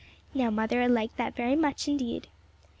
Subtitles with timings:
[0.33, 2.27] "Now Mother'll like that very much indeed."